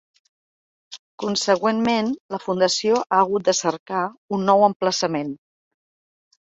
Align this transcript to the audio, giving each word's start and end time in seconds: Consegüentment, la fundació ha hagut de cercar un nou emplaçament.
Consegüentment, 1.23 2.09
la 2.37 2.41
fundació 2.47 2.97
ha 3.03 3.21
hagut 3.27 3.47
de 3.51 3.57
cercar 3.61 4.05
un 4.39 4.51
nou 4.53 4.69
emplaçament. 4.73 5.33